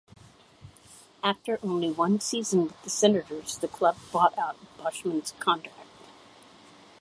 After 1.23 1.59
only 1.61 1.91
one 1.91 2.19
season 2.19 2.63
with 2.63 2.81
the 2.81 2.89
Senators, 2.89 3.59
the 3.59 3.67
club 3.67 3.97
bought 4.11 4.35
out 4.35 4.57
Boschman's 4.79 5.35
contract. 5.39 5.77